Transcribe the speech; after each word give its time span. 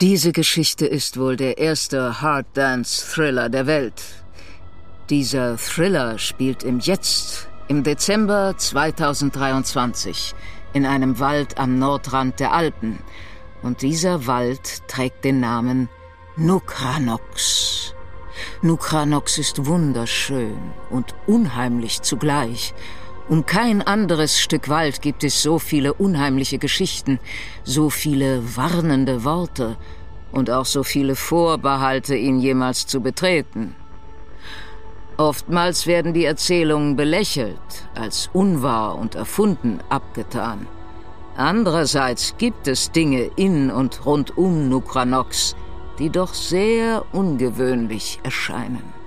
Diese 0.00 0.32
Geschichte 0.32 0.86
ist 0.86 1.18
wohl 1.18 1.36
der 1.36 1.58
erste 1.58 2.22
Hard 2.22 2.46
Dance 2.54 3.04
Thriller 3.06 3.50
der 3.50 3.66
Welt. 3.66 4.02
Dieser 5.10 5.58
Thriller 5.58 6.16
spielt 6.18 6.62
im 6.62 6.78
Jetzt, 6.78 7.48
im 7.68 7.82
Dezember 7.82 8.54
2023, 8.56 10.34
in 10.72 10.86
einem 10.86 11.18
Wald 11.18 11.58
am 11.58 11.78
Nordrand 11.78 12.40
der 12.40 12.54
Alpen. 12.54 12.98
Und 13.62 13.82
dieser 13.82 14.26
Wald 14.26 14.88
trägt 14.88 15.22
den 15.22 15.38
Namen 15.38 15.90
Nukranox. 16.34 17.94
Nukranox 18.62 19.36
ist 19.36 19.66
wunderschön 19.66 20.56
und 20.88 21.14
unheimlich 21.26 22.00
zugleich. 22.00 22.72
Um 23.30 23.46
kein 23.46 23.80
anderes 23.80 24.40
Stück 24.40 24.68
Wald 24.68 25.02
gibt 25.02 25.22
es 25.22 25.40
so 25.40 25.60
viele 25.60 25.94
unheimliche 25.94 26.58
Geschichten, 26.58 27.20
so 27.62 27.88
viele 27.88 28.56
warnende 28.56 29.22
Worte 29.22 29.76
und 30.32 30.50
auch 30.50 30.64
so 30.64 30.82
viele 30.82 31.14
Vorbehalte, 31.14 32.16
ihn 32.16 32.40
jemals 32.40 32.88
zu 32.88 33.00
betreten. 33.00 33.76
Oftmals 35.16 35.86
werden 35.86 36.12
die 36.12 36.24
Erzählungen 36.24 36.96
belächelt, 36.96 37.88
als 37.94 38.28
unwahr 38.32 38.98
und 38.98 39.14
erfunden 39.14 39.78
abgetan. 39.90 40.66
Andererseits 41.36 42.34
gibt 42.36 42.66
es 42.66 42.90
Dinge 42.90 43.30
in 43.36 43.70
und 43.70 44.06
rund 44.06 44.36
um 44.36 44.68
Nukranox, 44.68 45.54
die 46.00 46.10
doch 46.10 46.34
sehr 46.34 47.04
ungewöhnlich 47.12 48.18
erscheinen. 48.24 48.99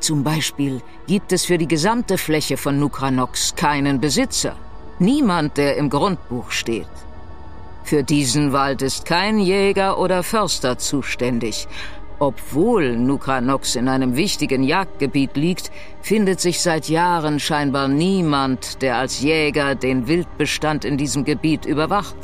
Zum 0.00 0.24
Beispiel 0.24 0.82
gibt 1.06 1.32
es 1.32 1.44
für 1.44 1.58
die 1.58 1.68
gesamte 1.68 2.18
Fläche 2.18 2.56
von 2.56 2.78
Nukranox 2.78 3.54
keinen 3.54 4.00
Besitzer. 4.00 4.56
Niemand, 4.98 5.56
der 5.56 5.76
im 5.76 5.90
Grundbuch 5.90 6.50
steht. 6.50 6.88
Für 7.84 8.02
diesen 8.02 8.52
Wald 8.52 8.80
ist 8.80 9.04
kein 9.04 9.38
Jäger 9.38 9.98
oder 9.98 10.22
Förster 10.22 10.78
zuständig. 10.78 11.68
Obwohl 12.18 12.96
Nukranox 12.96 13.74
in 13.74 13.88
einem 13.88 14.16
wichtigen 14.16 14.62
Jagdgebiet 14.62 15.36
liegt, 15.36 15.70
findet 16.00 16.40
sich 16.40 16.60
seit 16.60 16.88
Jahren 16.88 17.40
scheinbar 17.40 17.88
niemand, 17.88 18.80
der 18.82 18.96
als 18.96 19.20
Jäger 19.20 19.74
den 19.74 20.06
Wildbestand 20.06 20.84
in 20.84 20.96
diesem 20.96 21.24
Gebiet 21.24 21.66
überwacht. 21.66 22.14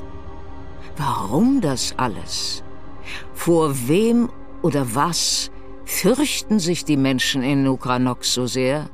Warum 0.97 1.61
das 1.61 1.95
alles? 1.97 2.63
Vor 3.35 3.75
wem 3.89 4.31
oder 4.63 4.95
was 4.95 5.51
Fürchten 5.93 6.61
sich 6.61 6.87
die 6.87 6.97
Menschen 6.97 7.43
in 7.43 7.63
Nukranox 7.63 8.33
so 8.33 8.47
sehr? 8.47 8.89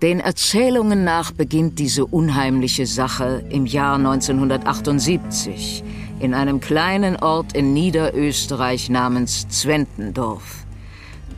Den 0.00 0.20
Erzählungen 0.20 1.02
nach 1.02 1.32
beginnt 1.32 1.80
diese 1.80 2.06
unheimliche 2.06 2.86
Sache 2.86 3.42
im 3.48 3.66
Jahr 3.66 3.96
1978 3.96 5.82
in 6.20 6.34
einem 6.34 6.60
kleinen 6.60 7.16
Ort 7.16 7.56
in 7.56 7.72
Niederösterreich 7.72 8.90
namens 8.90 9.48
Zwentendorf. 9.48 10.66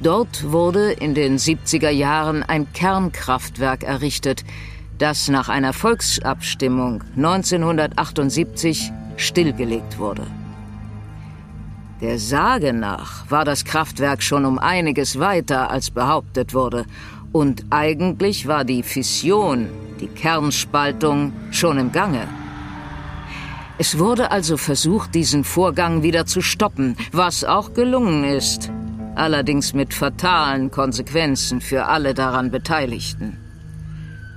Dort 0.03 0.51
wurde 0.53 0.93
in 0.93 1.15
den 1.15 1.39
70er 1.39 1.91
Jahren 1.91 2.43
ein 2.43 2.71
Kernkraftwerk 2.75 3.83
errichtet, 3.83 4.45
das 4.99 5.29
nach 5.29 5.49
einer 5.49 5.73
Volksabstimmung 5.73 7.03
1978 7.17 8.93
stillgelegt 9.17 9.99
wurde. 9.99 10.27
Der 12.01 12.19
Sage 12.19 12.73
nach 12.73 13.31
war 13.31 13.45
das 13.45 13.65
Kraftwerk 13.65 14.23
schon 14.23 14.45
um 14.45 14.59
einiges 14.59 15.19
weiter, 15.21 15.71
als 15.71 15.91
behauptet 15.91 16.53
wurde, 16.53 16.87
und 17.33 17.67
eigentlich 17.71 18.47
war 18.47 18.65
die 18.65 18.83
Fission, 18.83 19.69
die 20.01 20.09
Kernspaltung, 20.09 21.33
schon 21.51 21.79
im 21.79 21.93
Gange. 21.93 22.29
Es 23.79 23.99
wurde 23.99 24.31
also 24.31 24.57
versucht, 24.57 25.15
diesen 25.15 25.45
Vorgang 25.45 26.03
wieder 26.03 26.27
zu 26.27 26.41
stoppen, 26.43 26.97
was 27.13 27.43
auch 27.45 27.75
gelungen 27.75 28.25
ist, 28.25 28.71
allerdings 29.15 29.73
mit 29.73 29.95
fatalen 29.95 30.71
Konsequenzen 30.71 31.61
für 31.61 31.87
alle 31.87 32.15
daran 32.15 32.51
Beteiligten. 32.51 33.44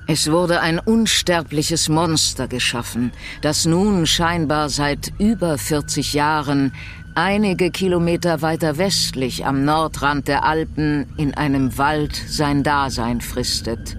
Es 0.09 0.31
wurde 0.31 0.61
ein 0.61 0.79
unsterbliches 0.79 1.89
Monster 1.89 2.47
geschaffen, 2.47 3.11
das 3.41 3.65
nun 3.65 4.07
scheinbar 4.07 4.69
seit 4.69 5.11
über 5.19 5.57
40 5.57 6.13
Jahren 6.13 6.71
einige 7.13 7.71
Kilometer 7.71 8.41
weiter 8.41 8.77
westlich 8.77 9.45
am 9.45 9.65
Nordrand 9.65 10.29
der 10.29 10.45
Alpen 10.45 11.07
in 11.17 11.33
einem 11.33 11.77
Wald 11.77 12.15
sein 12.15 12.63
Dasein 12.63 13.19
fristet. 13.19 13.97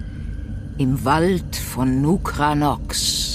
Im 0.78 1.04
Wald 1.04 1.56
von 1.56 2.00
Nukranox. 2.00 3.27